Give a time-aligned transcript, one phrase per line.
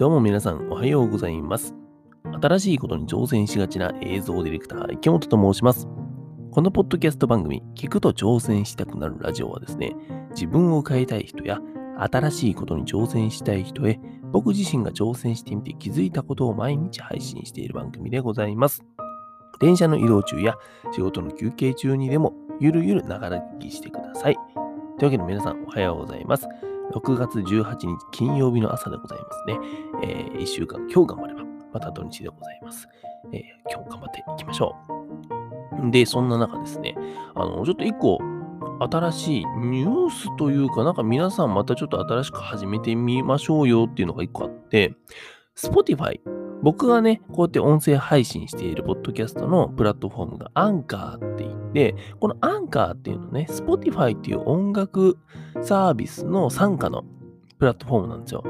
[0.00, 1.74] どうも皆さんおはようございます。
[2.40, 5.88] 新しいことに挑戦しがちな映像ディレクター、池本と申します。
[6.52, 9.94] このポッドキャスト番組、聞くと挑戦したくなるラジオはですね、
[10.30, 11.58] 自分を変えたい人や
[11.98, 14.00] 新しいことに挑戦したい人へ、
[14.32, 18.82] 僕自身が挑戦してみて気づいたことを毎日配信している番組でございます。
[19.60, 20.54] 電車の移動中や
[20.94, 24.34] 仕事の休憩中にでも、ゆるゆるながら聞きしてください。
[24.34, 24.42] とい
[25.02, 26.48] うわけで皆さんおはようございます。
[26.92, 29.58] 6月18日金曜日の朝でございますね。
[30.02, 32.88] えー、1週間、今日頑張れば、また土日でございます。
[33.32, 33.40] えー、
[33.70, 34.74] 今日頑張っていきましょ
[35.86, 35.90] う。
[35.90, 36.96] で、そんな中ですね、
[37.34, 38.18] あの、ちょっと1個、
[38.90, 44.94] 新しいニュースというか、なんか皆さんまたちょっと新しく始めてみましょうよっていうのが1個あって、
[45.56, 46.18] Spotify。
[46.62, 55.18] 僕がね、こうやって音声配信しているポッドキャストのプラットフォームがアンカーって言って、このアンカーっていうのね、Spotify っていう音楽
[55.62, 57.04] サービスの傘下の
[57.58, 58.44] プラットフォームなんですよ。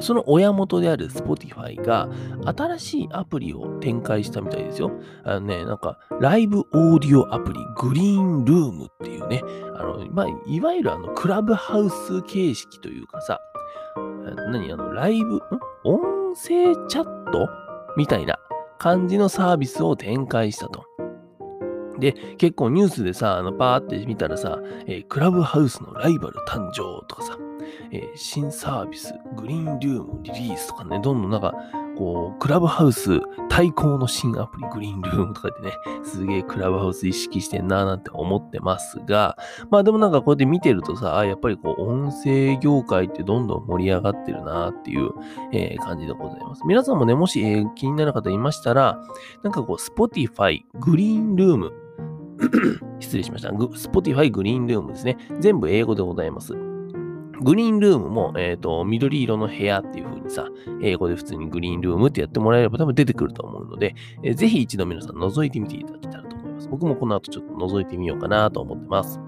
[0.00, 2.08] その親元である Spotify が
[2.44, 4.90] 新しいアプリを展開したみたいですよ。
[5.24, 9.42] あのね、なんかライブオーディオアプリグリーンルームっていうね、
[9.76, 13.38] あの、まあ、いわゆるあのクラブハウス形式というかさ、
[14.50, 15.40] 何あの、ライブ、ん？
[15.84, 17.48] 音声チャット？
[17.96, 18.38] みたいな
[18.78, 20.84] 感じのサービスを展開したと。
[21.98, 27.38] で、結構ニュースでさ、あの、パーって見たらさ、えークラブハウスのライバル誕生とかさ、
[27.92, 31.54] えー新サービス、グリーンルームリリースとかね、どんどんなんか、
[31.96, 35.72] こう、クラブハウス対抗の新アプリ、グリーンルームとかでね、
[36.04, 39.36] すげえクラブハウス意識してんなーなんて思ってますが、
[39.70, 45.10] まあでもなんかこうやって見てるとさ、やっぱりこう、音声業界ってどんどん盛り上がってるなっていう、
[45.52, 46.62] えー感じでございます。
[46.66, 49.00] 皆さんもね、もし、えー気になる方いましたら、
[49.42, 51.72] なんかこう、Spotify、グリーンルーム、
[52.98, 53.50] 失礼しました。
[53.50, 55.16] Spotify グリーンルームですね。
[55.40, 56.73] 全部英語でございます。
[57.44, 60.48] グリーンルームも、えっ、と、緑色の部屋っていう風にさ、
[60.82, 66.68] 英語で普通にグリーンルームってやってもらえれば多分出てくると思うので、えーぜひ一度皆さん覗いてみていただけたらと思います。
[66.68, 69.20] 僕もこの後ちょっと覗いてみようかなと思ってます。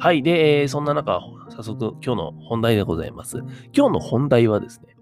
[0.00, 0.22] はい。
[0.22, 1.20] で、えーそんな中、
[1.50, 3.38] 早速今日の本題でございます。
[3.72, 4.96] 今日の本題はですね、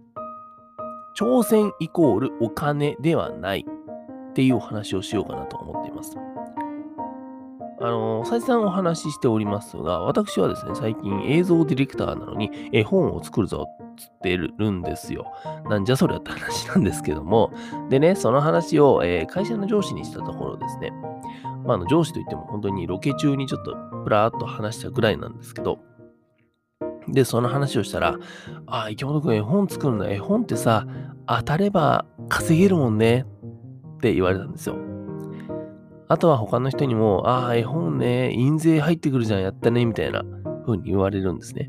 [1.18, 6.16] 挑戦イコールお金ではないっていうお話をしようかなと思っています。
[7.80, 15.32] あの、再三お話ししておりますが、私はですね、最近映像ディレクターなのに絵本を作るぞっつってるんですよ。
[15.68, 17.52] なんじゃそりゃって話なんですけども、
[17.88, 20.90] でね、その話を、えー会社の上司にしたところですね、
[21.64, 25.78] まあ、あの上司といっても本当にロケ中にちょっとプラーっと話したぐらいなんですけど、
[27.08, 28.18] で、その話をしたら、
[28.66, 30.86] ああ、池本くん絵本作るの、絵本ってさ、
[31.26, 33.24] 当たれば稼げるもんね
[33.96, 34.76] って言われたんですよ。
[36.08, 40.24] あとは他の人にも、ああ、絵本ね、印税入ってくるじゃん、やったね、みたいな
[40.64, 41.68] 風に言われるんですね。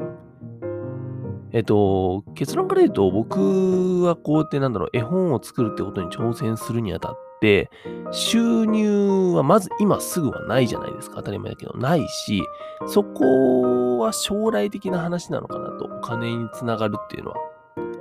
[1.52, 7.70] えっと、結論から言うと、僕はこうやってなんだろう、絵本を作るってことに挑戦するにあたって、
[8.12, 11.18] 収入はまず今すぐはないじゃないですか。
[11.18, 12.44] 当たり前だけど、ないし、
[12.86, 17.38] そこは将来的な話なのかなと、お金につながるっていうのは。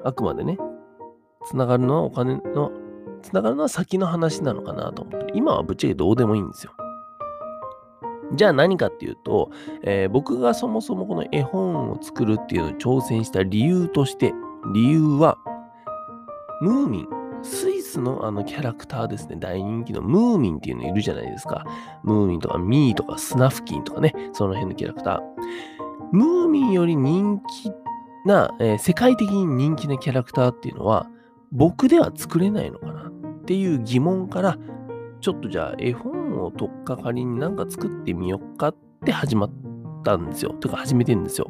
[0.05, 0.59] あくまでね、
[1.47, 2.71] つながるのはお金の、
[3.23, 6.73] つながるのは先の話なのかなと思って、今はぶっちゃけどうでもいいんですよ。
[8.35, 9.51] じゃあ何かっていうと、
[9.83, 14.35] えー僕がそもそもこの絵本を作るっていうのに挑戦した理由として、
[14.73, 15.39] 理由は、
[16.61, 17.09] ムーミン、
[17.43, 21.65] スイスのあのキャラクターですね、大人気のムーミンっていうのいるじゃないですか。
[22.03, 25.21] ムーミンとかミーとかスナフキンとかね、その辺のキャラクター。
[26.13, 27.73] ムーミンより人気
[28.27, 31.09] な、えー世界的に人気なキャラクターっていうのは、
[31.51, 33.08] 僕では作れないのかな
[33.49, 34.59] っていう疑問から、
[35.23, 38.77] ちょっとじゃあ絵本を取っかかりになんか作ってみようかっ
[39.07, 39.53] て始まっ
[40.05, 40.53] たんですよ。
[40.53, 41.49] とか始めてんですよ。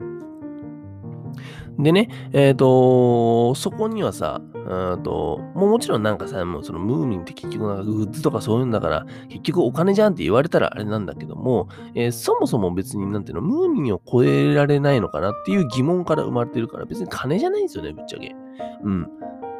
[1.76, 18.36] でね、えっ、と、そこにはさ、うんと、ももちろんなんかさ、もうそのムーミンって結局なんかグッズとかそういうんだから、結局お金じゃんって言われたらあれなんだけども、えーそもそも別になんていうの、ムーミンを超えられないのかなっていう疑問から生まれてるから、別に金じゃないんですよね、ぶっちゃけ。
[18.84, 19.10] うん。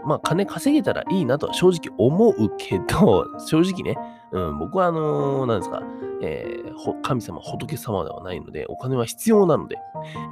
[0.09, 3.97] まあ、金稼げたらいいなとは正直思うけど、 正直ね、
[4.33, 5.83] うん、僕はあのーなんですか、
[6.23, 6.69] えー
[7.03, 9.77] 神様、仏様ではないので、お金は必要なので、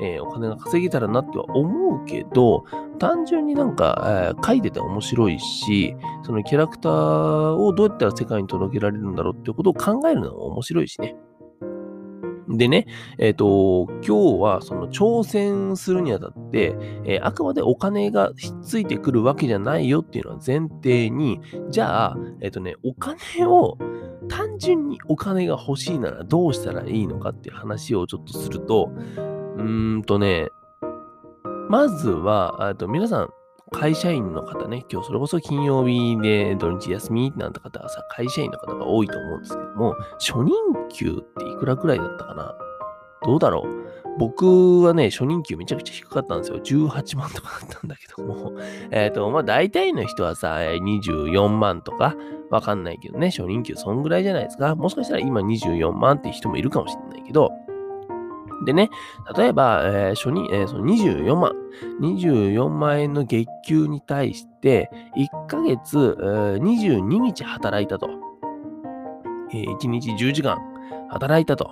[0.00, 2.64] えーお金が稼げたらなっては思うけど、
[2.98, 11.16] 単純になんか、えー書いてて面白いし、そのキャラクターをどうやったら世界に届けられるんだろうっていうことを考えるのも面白いしね。
[12.48, 12.86] でね、
[13.18, 21.40] えっ、と、今日はその挑戦するにあたって、えーあくまでお金がひっついてくるわけじゃないよっていうのは前提に、
[21.70, 23.78] じゃあ、えっ、とね、お金を、
[24.28, 30.48] 単純にお金が欲しいならどうしたらいいのかっていう話をちょっとすると、うーんとね、
[31.68, 33.28] まずは、えっと皆さん、
[33.72, 40.54] 会社員の方ね、今日それこそ金曜日で土日休みなんて方はさ、会社員の方が多いと思うんですけども、初任
[40.88, 42.54] 給っていくらくらいだったかな？
[43.24, 44.18] どうだろう？
[44.18, 46.60] 僕はね、初任給めちゃくちゃ低かったんですよ。
[46.60, 48.52] 18万とかだったんだけども。
[48.92, 52.14] えっ、ー、と、まあ大体の人はさ、24万とか
[52.50, 54.76] わかんないけどね、初任給そんぐらいじゃないですか。
[54.76, 57.50] もしかしたら今24万って人もいるかもしれないけど、
[58.66, 58.90] でね、
[59.36, 61.52] 例えば、えー、初任、えー、その24万、
[62.00, 68.08] 24万円の月給に対して、1ヶ月、えー、22日働いたと。
[69.54, 70.58] えー、1日10時間
[71.10, 71.70] 働いたと。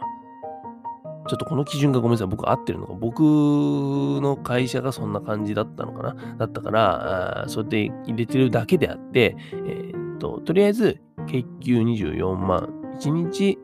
[1.27, 2.29] ちょっとこの基準がごめんなさい。
[2.29, 2.93] 僕合ってるのか。
[2.95, 6.37] 僕の会社がそんな感じだったのかな。
[6.37, 12.69] だったから、あそうやって入れてるだけであって、えー、っと、とりあえず、月給24万、
[13.01, 13.59] 1日、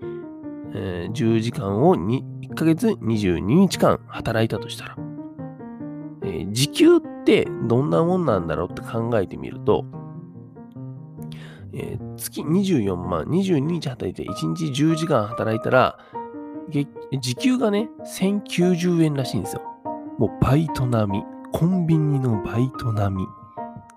[0.75, 4.97] えー、10時間を1ヶ月22日間働いたとしたら、
[6.23, 9.85] えー、時給ってどんなもんなんだろうって考えてみると、
[11.73, 15.99] えー、月24万、22日働いて1日10時間働いたら、
[16.71, 19.63] 時給がね、1090円らしいんですよ。
[20.19, 21.25] もうバイト並み。
[21.53, 23.27] コンビニのバイト並み。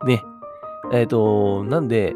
[0.08, 0.22] ね。
[0.92, 2.16] えっ、ー、と、なんで、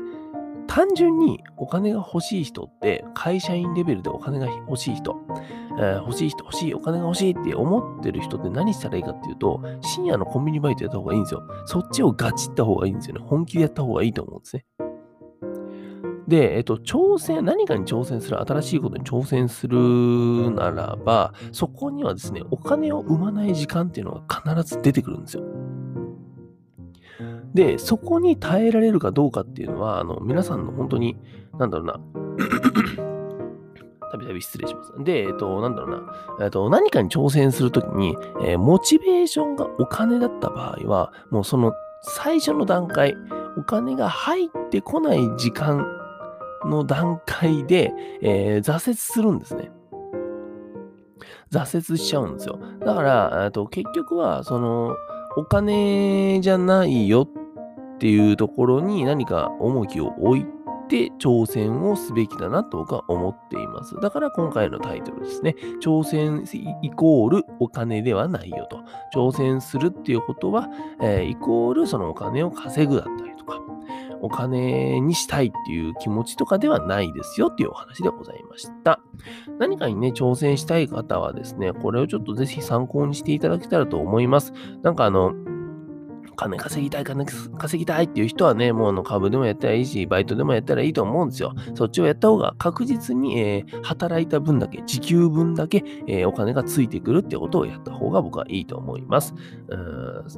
[0.68, 5.16] 単純にお金が欲しい人って、会社員レベルでお金が欲しい人、
[5.80, 11.44] えー、欲しい人、欲しい、お金が欲しいって思ってる人って何したらいいかっていうと、深夜のコンビニバイトやった方がいいんですよ。
[11.66, 13.22] そっちをガチった方がいいんですよね。
[13.26, 14.66] 本気でやった方がいいと思うんですね。
[16.28, 25.44] で、えっと、挑戦、何かに挑戦する、新しいことに挑戦するならば、そこにはですね、お金を生まない時間っていうのが必ず出てくるんですよ。
[27.54, 31.18] で、そこに耐えられるかどうかっていうのは、あの、皆さんの本当に、
[31.58, 31.94] なんだろうな、
[34.12, 34.94] たびたび失礼します。
[35.00, 35.92] で、えっと、なんだろう
[36.40, 43.16] な、えっと、何かに挑戦するときに、えー、モチベーションがお金だった場合は、もうその最初の段階、
[43.58, 45.86] お金が入ってこない時間
[46.66, 49.72] の段階で、えー、挫折するんですね。
[51.52, 52.60] 挫折しちゃうんですよ。
[52.86, 54.96] だから、えっと、結局は、その、
[55.38, 57.28] お金じゃないよ
[57.96, 60.46] っていうところに何か重きを置い
[60.90, 63.96] て挑戦をすべきだなとか思っています。
[64.02, 65.56] だから今回のタイトルですね。
[65.80, 66.44] 挑戦
[66.82, 68.80] イコールお金ではないよと。
[69.14, 70.70] 挑戦するっていうことは、
[71.02, 73.62] えー、イコールそのお金を稼ぐだったりとか、
[74.22, 79.00] お金にしたいっていう気持ちとかではないですよっていうお話でございました。
[79.60, 84.54] 何かにね、挑戦したい方はですね、これをちょっとぜひ参考にしていただけたらと思います。
[84.82, 85.34] なんかあの、
[86.38, 91.54] 金稼ぎたい、金稼ぎたいっていう人はね、もうあの株でもやったらいいし、バイトでもやったらいいと思うんですよ。
[91.76, 99.34] そっちをやった方が確実に、えー、働いた分だけ、時給分だけ、えー、お金がついてくるってことをやった方が僕はいいと思います。
[99.68, 99.88] うん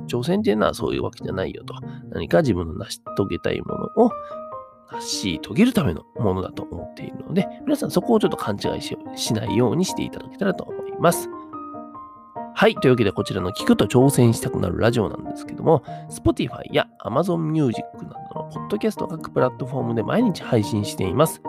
[0.07, 1.75] 挑戦っていうのはそういうわけじゃないよと。
[2.11, 4.11] 何か自分の成し遂げたいものを
[4.91, 11.29] 成し遂げるためのものだと思っているので、皆さんそこをちょっと勘違いしないようにしていただけたらと思います。
[12.59, 12.75] はい。
[12.75, 21.41] というわけで、こちらの聞くと挑戦したくなるラジオなんですけども、Spotify や Amazon Music などのポッドキャスト各プラットフォームで毎日配信しています。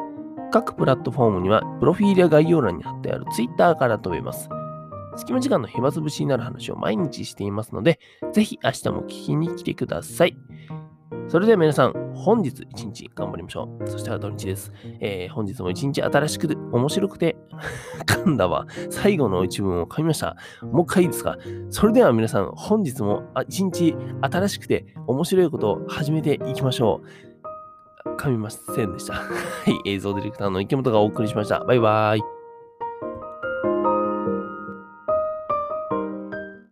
[0.52, 4.48] 各プラットフォームには、プロフィールや概要欄に貼ってある Twitter から飛べます。
[5.16, 7.98] 隙間時間の暇つぶしになる話を毎日していますので、
[8.32, 10.38] ぜひ明日も聞きに来てください。
[11.30, 13.88] それでは皆さん、本日一日頑張りましょう。
[13.88, 14.72] そしたら土日です。
[14.98, 17.36] えー、本日も一日新しくて面白くて
[18.04, 18.66] 噛んだわ。
[18.90, 20.34] 最後の一文を噛みました。
[20.72, 21.36] もう一回いいですか？
[21.70, 27.00] それでは皆さん、本日も一日新しくて面白いことを始めていきましょ
[28.04, 28.16] う。
[28.16, 29.14] 噛みませんでした。
[29.14, 29.20] は
[29.84, 31.60] い、映像ディレクターの池本がお送りしました。
[31.60, 32.39] バイバーイ。